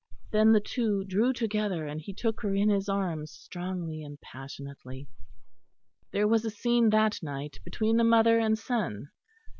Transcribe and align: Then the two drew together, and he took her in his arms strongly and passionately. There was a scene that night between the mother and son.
Then 0.31 0.51
the 0.51 0.59
two 0.59 1.03
drew 1.03 1.31
together, 1.31 1.85
and 1.85 2.01
he 2.01 2.11
took 2.11 2.41
her 2.41 2.55
in 2.55 2.69
his 2.69 2.89
arms 2.89 3.29
strongly 3.29 4.01
and 4.01 4.19
passionately. 4.19 5.07
There 6.09 6.27
was 6.27 6.43
a 6.43 6.49
scene 6.49 6.89
that 6.89 7.21
night 7.21 7.59
between 7.63 7.97
the 7.97 8.03
mother 8.03 8.39
and 8.39 8.57
son. 8.57 9.11